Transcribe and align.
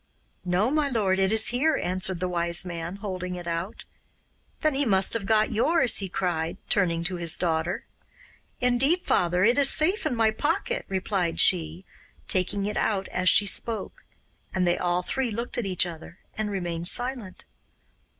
'No, 0.43 0.71
my 0.71 0.89
lord, 0.89 1.19
it 1.19 1.31
is 1.31 1.49
here,' 1.49 1.75
answered 1.77 2.19
the 2.19 2.27
Wise 2.27 2.65
Man, 2.65 2.95
holding 2.95 3.35
it 3.35 3.45
out. 3.45 3.85
'Then 4.61 4.73
he 4.73 4.83
must 4.83 5.13
have 5.13 5.27
got 5.27 5.51
yours,' 5.51 5.97
he 5.97 6.09
cried, 6.09 6.57
turning 6.69 7.03
to 7.03 7.17
his 7.17 7.37
daughter. 7.37 7.85
'Indeed, 8.59 9.05
father, 9.05 9.43
it 9.43 9.59
is 9.59 9.69
safe 9.69 10.07
in 10.07 10.15
my 10.15 10.31
pocket,' 10.31 10.87
replied 10.89 11.39
she, 11.39 11.85
taking 12.27 12.65
it 12.65 12.77
out 12.77 13.09
as 13.09 13.29
she 13.29 13.45
spoke; 13.45 14.03
and 14.55 14.65
they 14.65 14.75
all 14.75 15.03
three 15.03 15.29
looked 15.29 15.59
at 15.59 15.67
each 15.67 15.85
other 15.85 16.17
and 16.35 16.49
remained 16.49 16.87
silent. 16.87 17.45